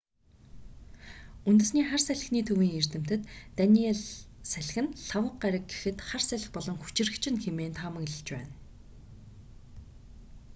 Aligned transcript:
үндэсний 1.49 1.85
хар 1.89 2.01
салхины 2.07 2.41
төвийн 2.47 2.77
эрдэмтэд 2.79 3.21
даниелл 3.57 4.03
салхи 4.51 4.81
нь 4.83 4.93
лхагва 5.01 5.29
гараг 5.43 5.63
гэхэд 5.69 5.97
хар 6.07 6.23
салхи 6.29 6.49
болон 6.55 6.77
хүчирхэгжинэ 6.79 7.39
хэмээн 7.43 7.73
таамаглаж 7.77 8.27
байна 8.33 8.53